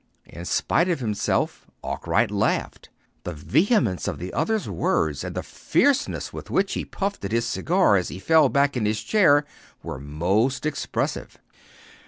In 0.25 0.45
spite 0.45 0.89
of 0.89 0.99
himself 0.99 1.67
Arkwright 1.83 2.31
laughed. 2.31 2.89
The 3.23 3.35
vehemence 3.35 4.07
of 4.07 4.17
the 4.17 4.33
other's 4.33 4.67
words, 4.67 5.23
and 5.23 5.35
the 5.35 5.43
fierceness 5.43 6.33
with 6.33 6.49
which 6.49 6.73
he 6.73 6.85
puffed 6.85 7.23
at 7.23 7.31
his 7.31 7.45
cigar 7.45 7.97
as 7.97 8.07
he 8.07 8.17
fell 8.17 8.49
back 8.49 8.75
in 8.75 8.87
his 8.87 9.03
chair 9.03 9.45
were 9.83 9.99
most 9.99 10.65
expressive. 10.65 11.37